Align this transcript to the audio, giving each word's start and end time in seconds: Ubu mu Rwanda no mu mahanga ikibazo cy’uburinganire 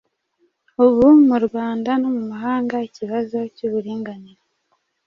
Ubu 0.85 1.05
mu 1.27 1.37
Rwanda 1.45 1.91
no 2.01 2.09
mu 2.15 2.23
mahanga 2.31 2.75
ikibazo 2.87 3.37
cy’uburinganire 3.55 4.41